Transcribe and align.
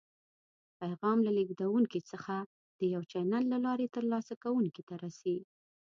پیغام 0.79 1.17
له 1.25 1.31
لیږدونکي 1.37 1.99
څخه 2.11 2.35
د 2.79 2.81
یو 2.93 3.01
چینل 3.11 3.43
له 3.53 3.57
لارې 3.65 3.87
تر 3.95 4.03
لاسه 4.11 4.33
کوونکي 4.43 4.81
ته 4.87 4.93
رسي. 5.03 5.37